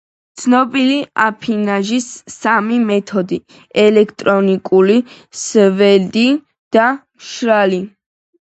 [0.41, 3.39] ცნობილია აფინაჟის სამი მეთოდი:
[3.83, 4.97] ელექტროლიზური,
[5.43, 6.27] სველი
[6.79, 7.85] და მშრალი.